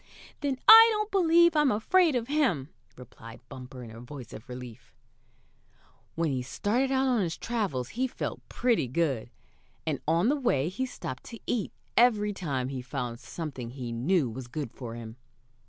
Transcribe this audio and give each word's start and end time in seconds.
"Then 0.39 0.57
I 0.67 0.89
don't 0.91 1.11
believe 1.11 1.55
I'm 1.55 1.69
afraid 1.71 2.15
of 2.15 2.27
him," 2.27 2.69
replied 2.97 3.39
Bumper, 3.49 3.83
in 3.83 3.91
a 3.91 4.01
voice 4.01 4.33
of 4.33 4.49
relief. 4.49 4.95
When 6.15 6.31
he 6.31 6.41
started 6.41 6.91
out 6.91 7.05
on 7.05 7.21
his 7.21 7.37
travels 7.37 7.89
he 7.89 8.07
felt 8.07 8.41
pretty 8.49 8.87
good, 8.87 9.29
and 9.85 10.01
on 10.07 10.29
the 10.29 10.35
way 10.35 10.69
he 10.69 10.87
stopped 10.87 11.25
to 11.25 11.39
eat 11.45 11.71
every 11.95 12.33
time 12.33 12.69
he 12.69 12.81
found 12.81 13.19
something 13.19 13.69
he 13.69 13.91
knew 13.91 14.27
was 14.27 14.47
good 14.47 14.71
for 14.73 14.95
him. 14.95 15.17